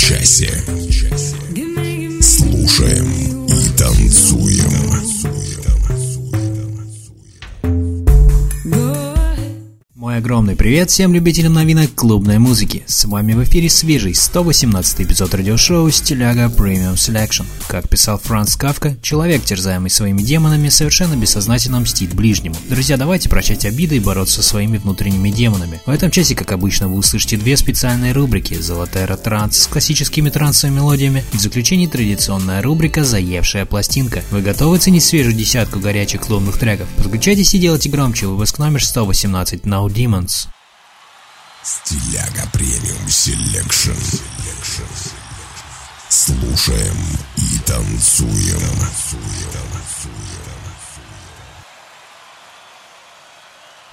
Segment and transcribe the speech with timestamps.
[0.00, 0.64] Часе.
[10.60, 12.82] Привет всем любителям новинок клубной музыки.
[12.86, 17.46] С вами в эфире свежий 118 эпизод радиошоу Стиляга Premium Selection.
[17.66, 22.56] Как писал Франц Кавка, человек, терзаемый своими демонами, совершенно бессознательно мстит ближнему.
[22.68, 25.80] Друзья, давайте прощать обиды и бороться со своими внутренними демонами.
[25.86, 30.76] В этом часе, как обычно, вы услышите две специальные рубрики «Золотая транс» с классическими трансовыми
[30.76, 34.22] мелодиями и в заключении традиционная рубрика «Заевшая пластинка».
[34.30, 36.86] Вы готовы ценить свежую десятку горячих клубных треков?
[36.98, 40.50] Подключайтесь и делайте громче выпуск номер 118 Now Demons.
[41.62, 43.92] Стиляга Premium Selection.
[46.08, 46.96] Слушаем
[47.36, 48.60] и танцуем.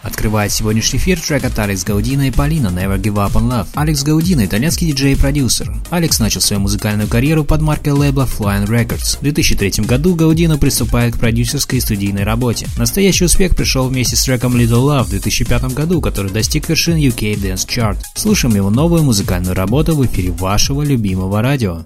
[0.07, 3.67] Открывает сегодняшний эфир трек от Алекс Гаудина и Полина «Never Give Up on Love».
[3.75, 5.75] Алекс Гаудино – итальянский диджей и продюсер.
[5.89, 9.17] Алекс начал свою музыкальную карьеру под маркой лейбла Flying Records.
[9.17, 12.67] В 2003 году Гаудина приступает к продюсерской и студийной работе.
[12.77, 17.35] Настоящий успех пришел вместе с треком Little Love в 2005 году, который достиг вершин UK
[17.35, 17.97] Dance Chart.
[18.15, 21.83] Слушаем его новую музыкальную работу в эфире вашего любимого радио.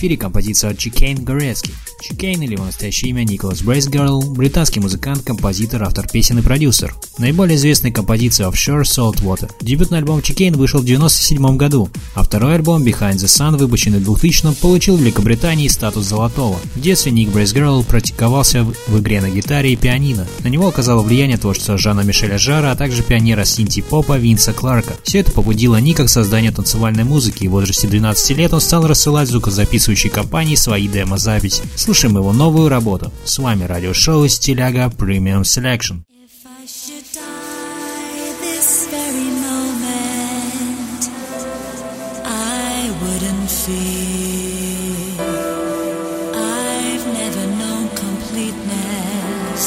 [0.00, 1.72] Эфире композиция от Chicane Gorecki.
[2.00, 6.94] Чикейн или его настоящее имя Николас Брейсгарл– британский музыкант, композитор, автор песен и продюсер.
[7.18, 9.50] Наиболее известная композиция Offshore Saltwater.
[9.60, 14.04] Дебютный альбом Чикейн вышел в 1997 году, а второй альбом Behind the Sun, выпущенный в
[14.04, 16.58] 2000 получил в Великобритании статус золотого.
[16.74, 20.26] В детстве Ник Брейсгарл практиковался в игре на гитаре и пианино.
[20.44, 24.94] На него оказало влияние творчество Жана Мишеля Жара, а также пионера синти-попа Винса Кларка.
[25.02, 28.86] Все это побудило Ника к созданию танцевальной музыки, и в возрасте 12 лет он стал
[28.86, 31.62] рассылать звукозаписывающей компании свои демо-записи.
[31.76, 33.12] Слушаем его новую работу.
[33.24, 36.02] С вами радиошоу Стиляга Premium Selection.
[46.34, 49.62] I've never known completeness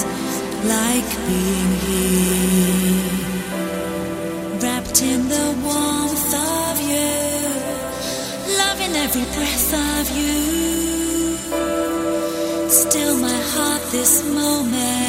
[0.73, 3.03] like being here,
[4.61, 7.13] wrapped in the warmth of you,
[8.61, 10.37] loving every breath of you.
[12.69, 15.02] Still, my heart this moment,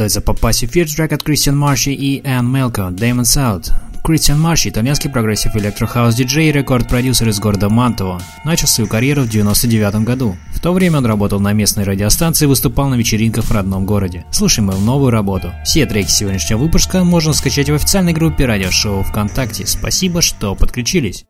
[0.00, 3.70] Готовится попасть в эфир трек от Кристиан Марши и Энн Мелко «Demon's Out».
[4.02, 8.22] Кристиан Марши– итальянский прогрессив электрохаус диджей и рекорд-продюсер из города Мантово.
[8.46, 10.38] Начал свою карьеру в 99 году.
[10.54, 14.24] В то время он работал на местной радиостанции и выступал на вечеринках в родном городе.
[14.30, 15.52] Слушаем его новую работу.
[15.66, 19.66] Все треки сегодняшнего выпуска можно скачать в официальной группе радиошоу ВКонтакте.
[19.66, 21.26] Спасибо, что подключились.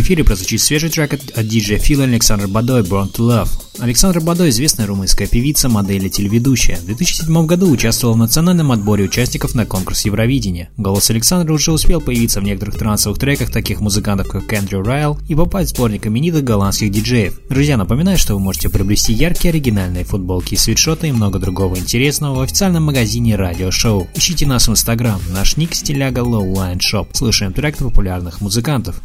[0.00, 3.50] В эфире прозвучит свежий трек от, от диджея Фила Александр Бадой «Born to Love».
[3.80, 6.76] Александра Бадой– известная румынская певица, модель и телеведущая.
[6.76, 10.70] В 2007 году участвовала в национальном отборе участников на конкурс Евровидения.
[10.78, 15.34] Голос Александра уже успел появиться в некоторых трансовых треках таких музыкантов, как Эндрю Райл, и
[15.34, 17.38] попасть в сборник именитых голландских диджеев.
[17.50, 22.36] Друзья, напоминаю, что вы можете приобрести яркие оригинальные футболки и свитшоты и много другого интересного
[22.36, 24.08] в официальном магазине Радио Шоу.
[24.14, 27.08] Ищите нас в Инстаграм, наш ник стиляга Lowline Shop.
[27.12, 29.02] Слушаем трек популярных музыкантов.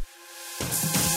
[0.58, 1.15] Thank you.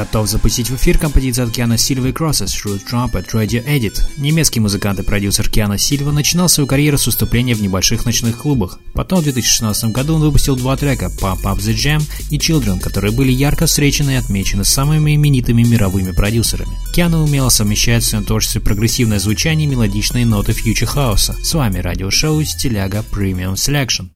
[0.00, 4.00] Готов запустить в эфир композицию от Киана Сильва и Crosses Root Trumpet Radio Edit.
[4.16, 8.78] Немецкий музыкант и продюсер Киана Сильва начинал свою карьеру с выступления в небольших ночных клубах.
[8.94, 13.12] Потом в 2016 году он выпустил два трека Pump Up The Jam и Children, которые
[13.12, 16.78] были ярко встречены и отмечены самыми именитыми мировыми продюсерами.
[16.94, 21.36] Киана умело совмещает в своем творчестве прогрессивное звучание и мелодичные ноты фьючер хаоса.
[21.42, 24.06] С вами радиошоу Стиляга Premium Selection.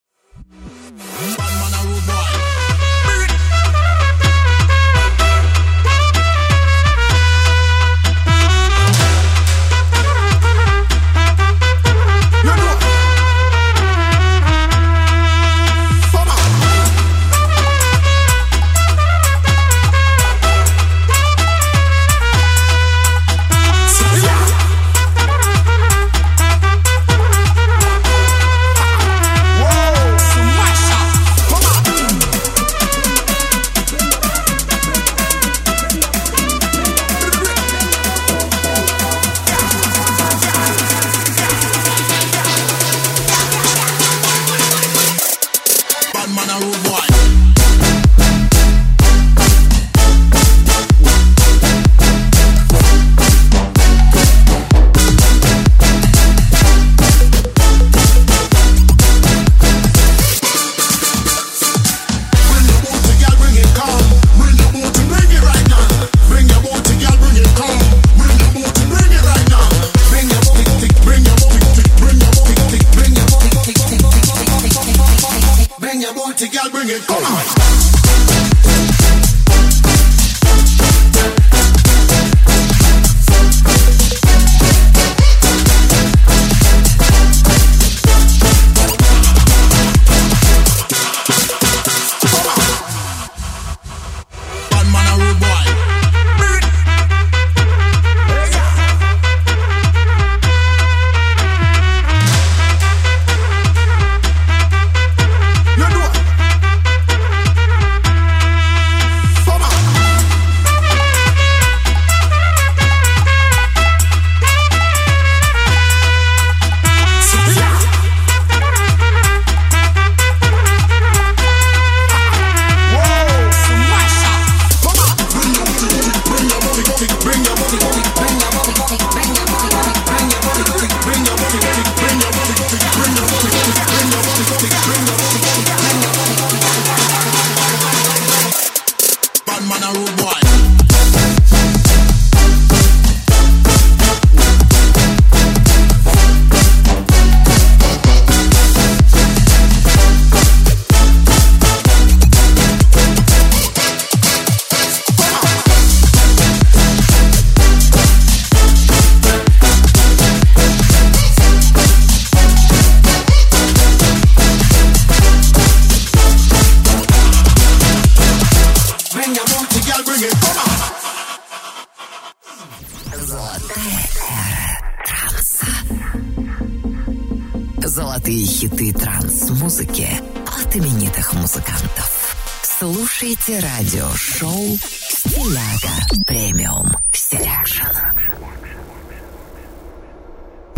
[180.75, 182.37] От именитых музыкантов.
[182.63, 184.77] Слушайте радиошоу
[185.09, 188.34] «Стиляга Premium Selection».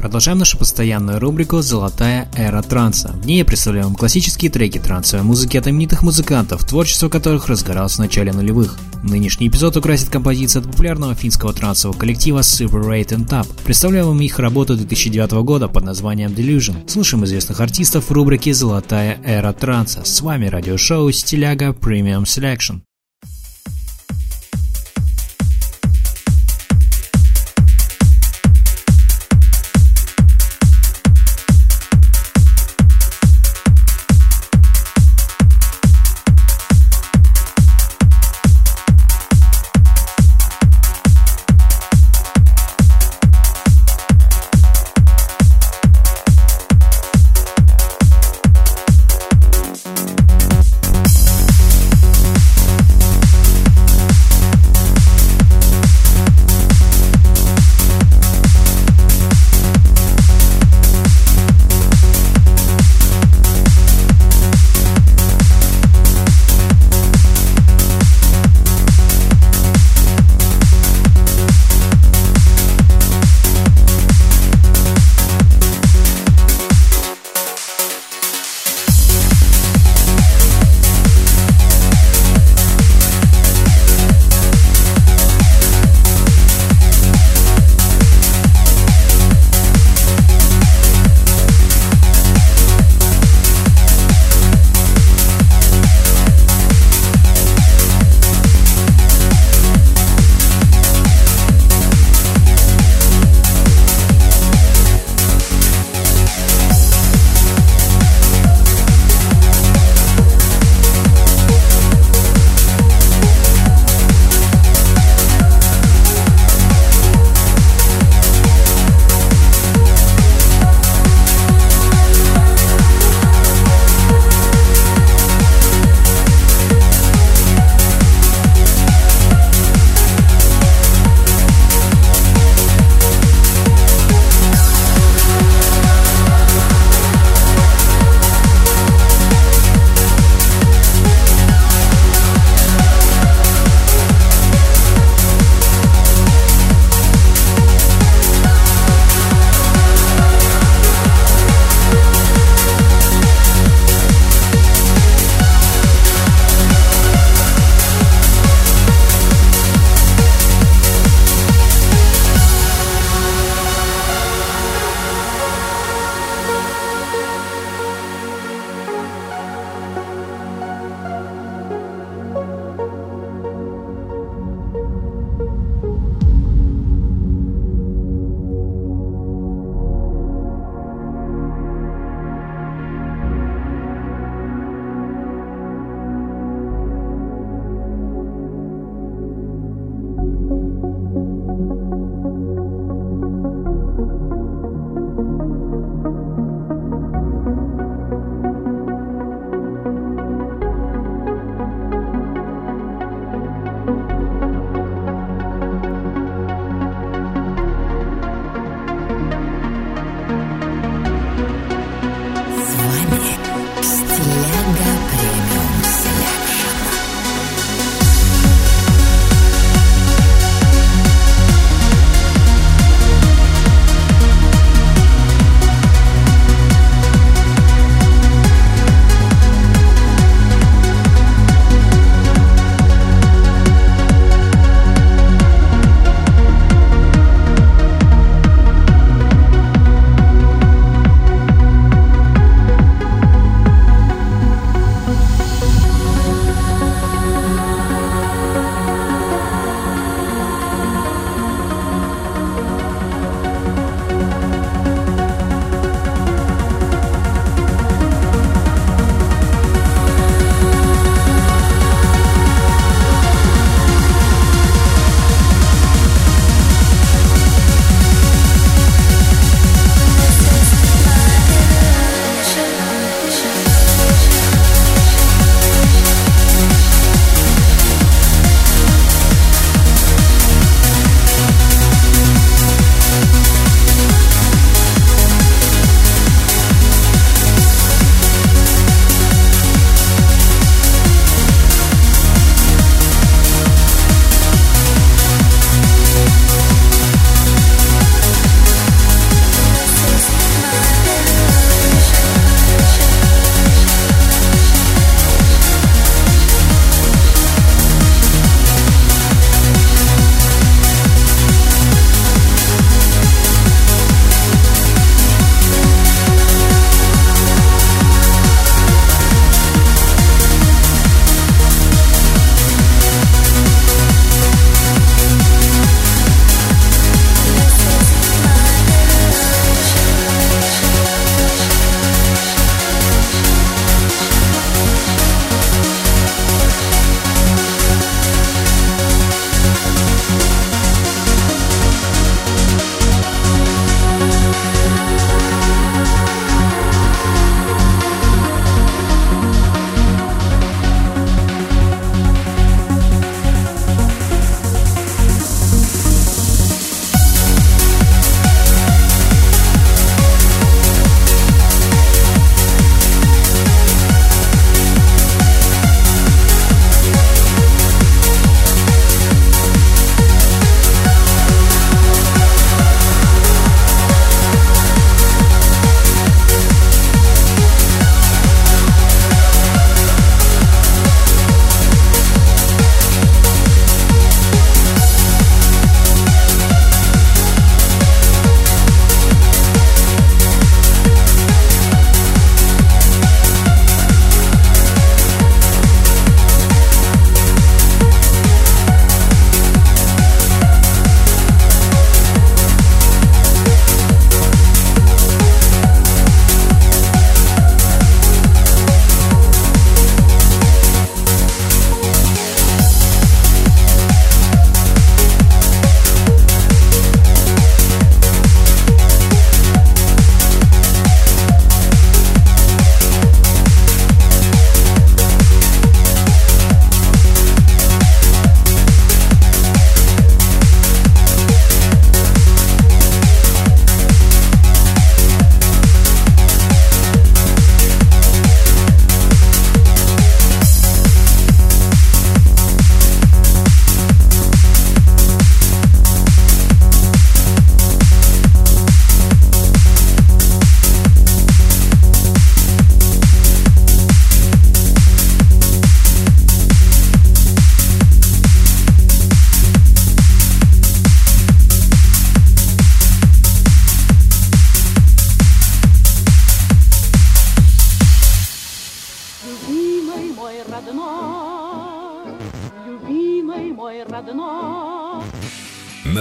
[0.07, 3.09] Продолжаем нашу постоянную рубрику «Золотая эра транса».
[3.21, 7.97] В ней я представляю вам классические треки трансовой музыки от именитых музыкантов, творчество которых разгоралось
[7.97, 8.79] в начале нулевых.
[9.03, 13.49] Нынешний эпизод украсит композиция от популярного финского трансового коллектива Super8 & Tab.
[13.64, 16.88] Представляю вам их работу 2009 года под названием Delusion.
[16.88, 20.05] Слушаем известных артистов в рубрике «Золотая эра транса».
[20.05, 22.86] С вами радиошоу «Стиляга Premium Selection».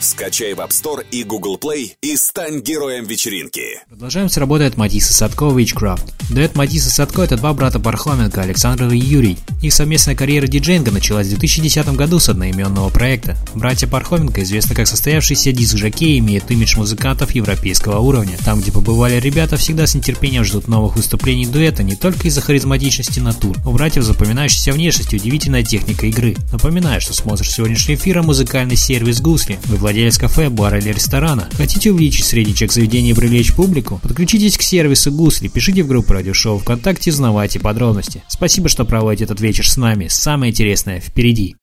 [0.00, 3.80] Скачай в App Store и Google Play и стань героем вечеринки.
[3.86, 6.14] Продолжаем с работой от Матисса Садко Witchcraft.
[6.30, 9.36] Дуэт Матисса Садко– это два брата Пархоменко, Александр и Юрий.
[9.60, 13.36] Их совместная карьера диджейнга началась в 2010 году с одноименного проекта.
[13.54, 18.38] Братья Пархоменко известны как состоявшийся диск-жокей и имеют имидж музыкантов европейского уровня.
[18.42, 23.20] Там, где побывали ребята, всегда с нетерпением ждут новых выступлений дуэта не только из-за харизматичности
[23.20, 23.58] натур.
[23.66, 26.36] У братьев запоминающаяся внешность и удивительная техника игры.
[26.52, 29.58] Напоминаю, что смотришь сегодняшний эфир, а музыкальный сервис Гусли.
[29.66, 31.48] Вы владелец кафе, бара или ресторана.
[31.56, 33.98] Хотите увеличить средний чек заведения и привлечь публику?
[34.00, 38.22] Подключитесь к сервису Гусли, пишите в группу радиошоу ВКонтакте, узнавайте подробности.
[38.28, 40.06] Спасибо, что проводите этот вечер с нами.
[40.06, 41.56] Самое интересное впереди.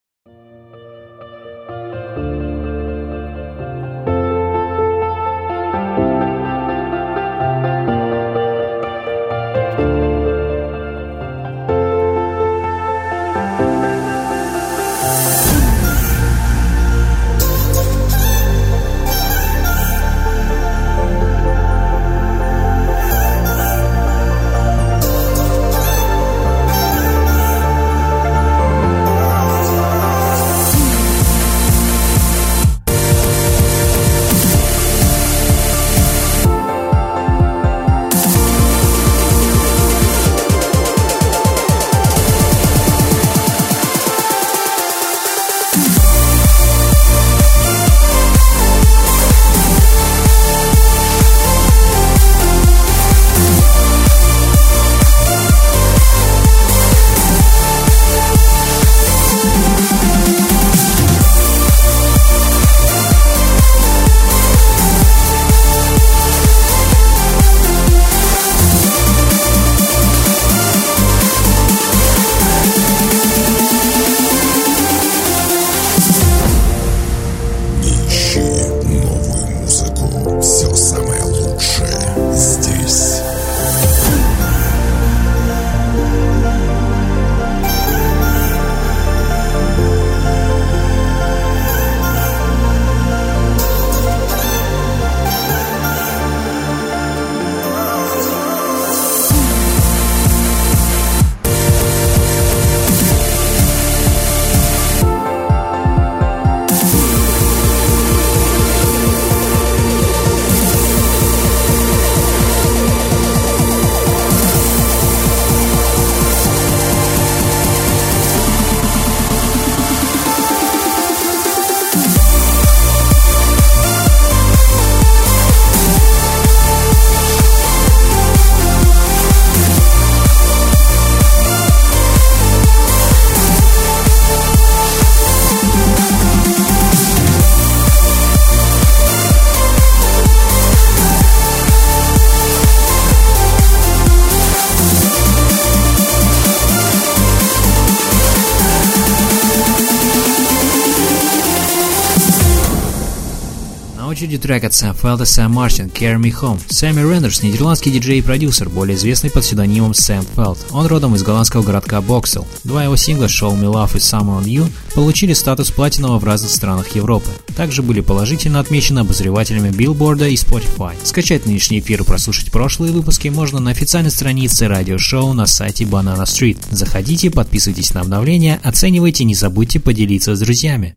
[154.47, 156.61] Трек от Сэм Фелд и Сэм Мартин «Carry Me Home».
[156.69, 160.57] Сэмми Рендерс– нидерландский диджей и продюсер, более известный под псевдонимом Сэм Фелд.
[160.71, 162.47] Он родом из голландского городка Боксел.
[162.63, 166.51] Два его сингла «Show Me Love» и «Summer on You» получили статус платинового в разных
[166.51, 167.29] странах Европы.
[167.57, 170.93] Также были положительно отмечены обозревателями Билборда и Spotify.
[171.03, 176.23] Скачать нынешний эфир и прослушать прошлые выпуски можно на официальной странице радиошоу на сайте Banana
[176.23, 176.57] Street.
[176.71, 180.96] Заходите, подписывайтесь на обновления, оценивайте, не забудьте поделиться с друзьями.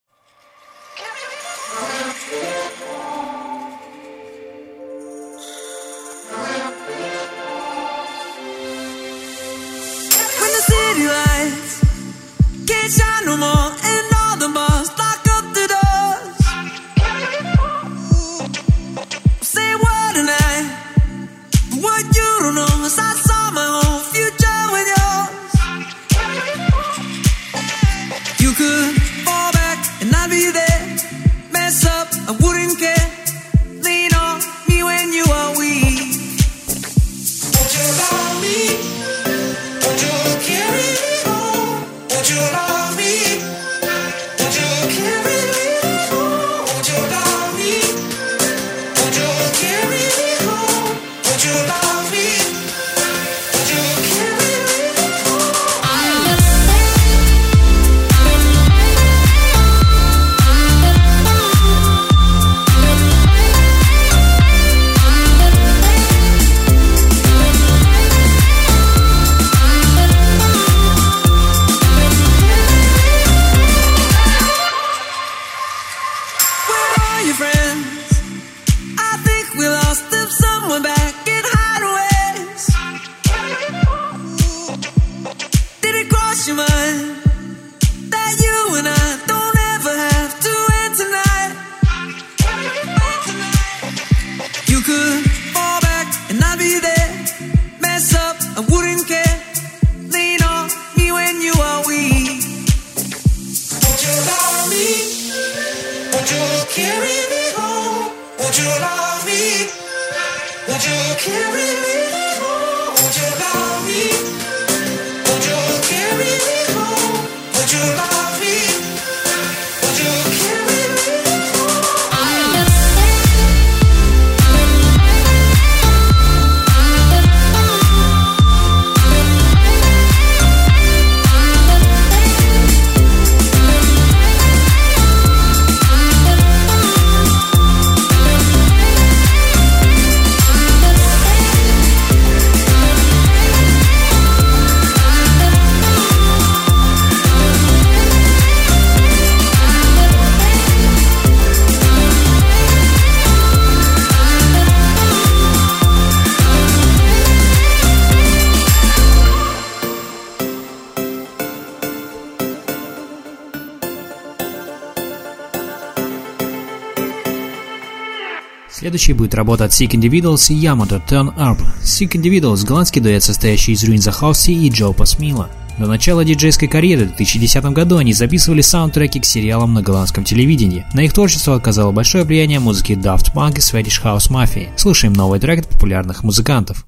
[168.90, 171.60] Следующей будет работа от Sick Individuals и Yamato Turn Up.
[171.80, 175.48] Sick Individuals– голландский дуэт, состоящий из Ruin House и Джо Пасмила.
[175.78, 180.84] До начала диджейской карьеры в 2010 году они записывали саундтреки к сериалам на голландском телевидении.
[180.92, 184.70] На их творчество оказало большое влияние музыки Daft Punk и Swedish House Mafia.
[184.76, 186.84] Слушаем новый трек от популярных музыкантов.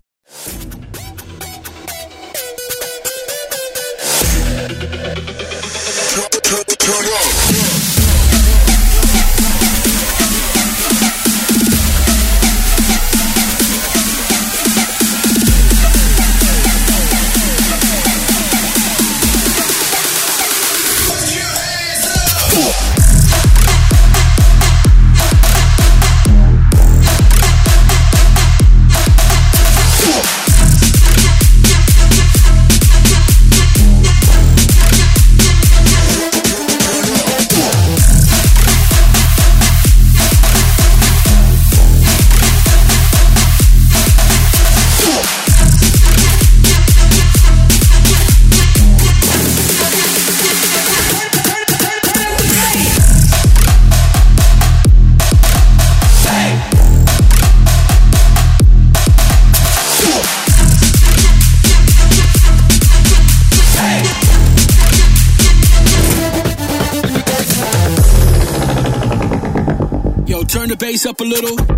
[71.13, 71.72] Up a little.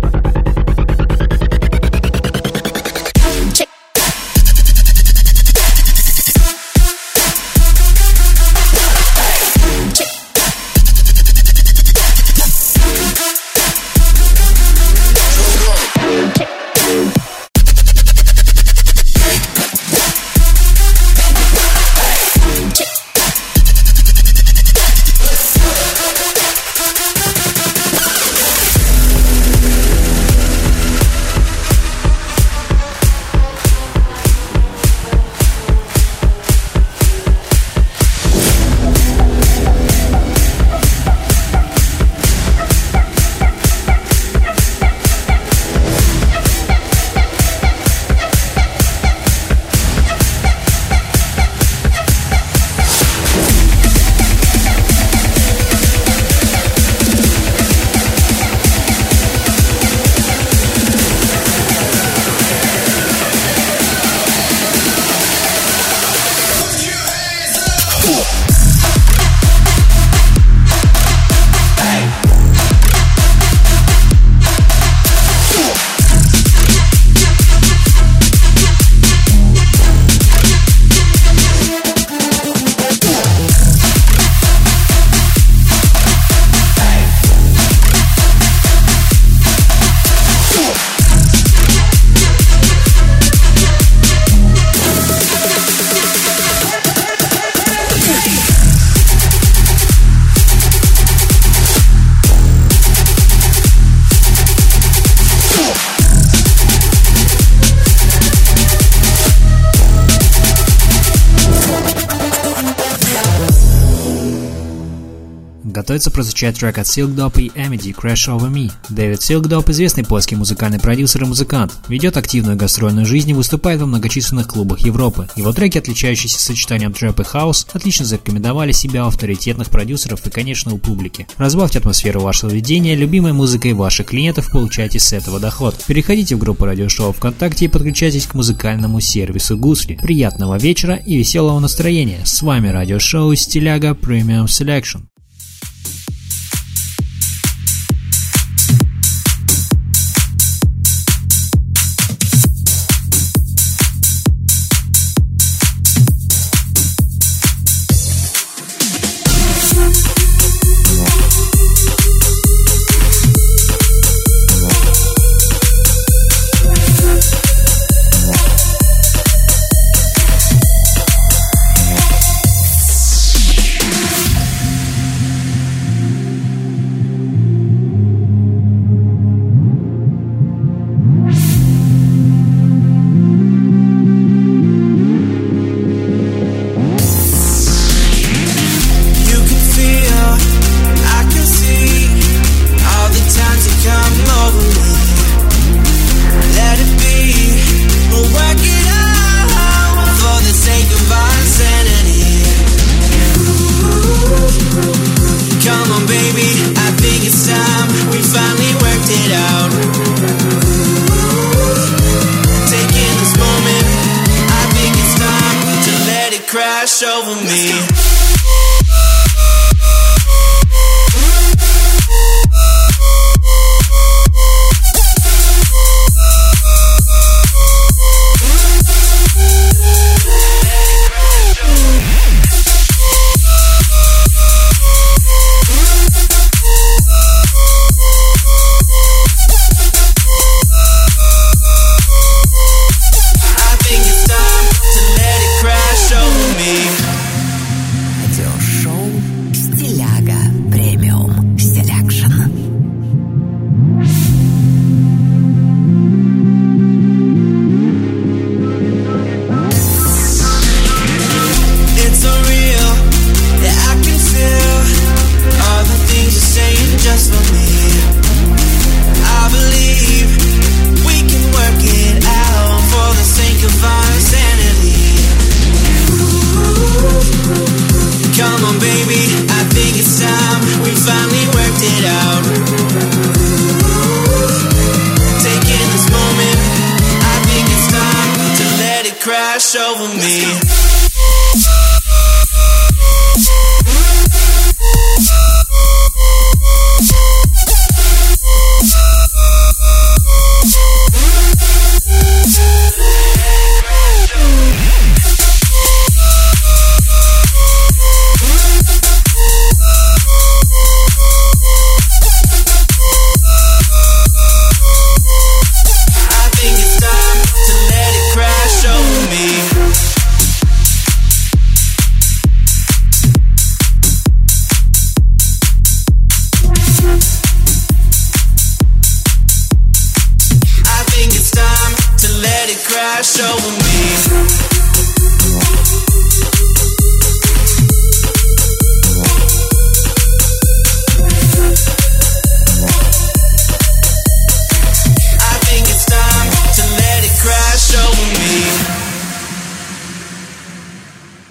[115.95, 118.69] Готовится прозвучать трек от Silk Dop и Amity Crash Over Me.
[118.89, 123.79] Дэвид Silk Dop, известный польский музыкальный продюсер и музыкант, ведет активную гастрольную жизнь и выступает
[123.79, 125.29] во многочисленных клубах Европы.
[125.37, 130.73] Его треки, отличающиеся сочетанием трэп и хаус, отлично зарекомендовали себя у авторитетных продюсеров и, конечно,
[130.73, 131.27] у публики.
[131.37, 135.81] Разбавьте атмосферу вашего ведения любимой музыкой ваших клиентов, получайте с этого доход.
[135.87, 139.97] Переходите в группу радиошоу ВКонтакте и подключайтесь к музыкальному сервису Гусли.
[140.01, 142.19] Приятного вечера и веселого настроения.
[142.25, 145.03] С вами радиошоу Стиляга Premium Selection.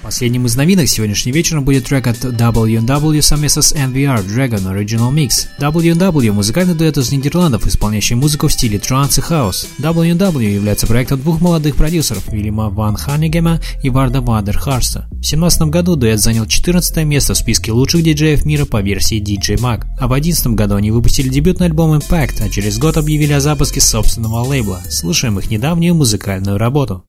[0.05, 5.46] Последним из новинок сегодняшним вечером будет трек от W&W совместно с NVR Dragon Original Mix.
[5.59, 9.66] W&W– музыкальный дуэт из Нидерландов, исполняющий музыку в стиле транс и хаус.
[9.78, 15.07] W&W является проектом двух молодых продюсеров Вильяма ван Ханегема и Варда ван дер Харста.
[15.07, 19.57] В 2017 году дуэт занял 14 место в списке лучших диджеев мира по версии DJ
[19.57, 23.40] Mag, а в 2011 году они выпустили дебютный альбом Impact, а через год объявили о
[23.40, 24.82] запуске собственного лейбла.
[24.90, 27.07] Слушаем их недавнюю музыкальную работу.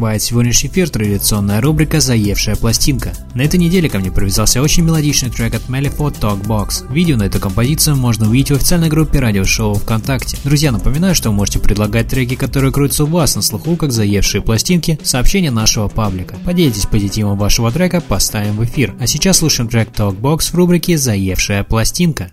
[0.00, 3.12] открывает сегодняшний эфир традиционная рубрика «Заевшая пластинка».
[3.34, 6.90] На этой неделе ко мне привязался очень мелодичный трек от Malifaux Talkbox.
[6.90, 10.38] Видео на эту композицию можно увидеть в официальной группе радиошоу ВКонтакте.
[10.42, 14.40] Друзья, напоминаю, что вы можете предлагать треки, которые крутятся у вас на слуху, как «Заевшие
[14.40, 16.36] пластинки», сообщения нашего паблика.
[16.46, 18.94] Поделитесь позитивом вашего трека, поставим в эфир.
[18.98, 22.32] А сейчас слушаем трек Talkbox в рубрике «Заевшая пластинка».